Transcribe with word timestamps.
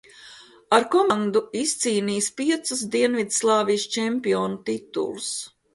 Ar 0.77 0.87
komandu 0.95 1.43
izcīnījis 1.59 2.31
piecus 2.41 2.83
Dienvidslāvijas 2.97 3.87
čempionu 3.99 4.63
titulus. 4.73 5.35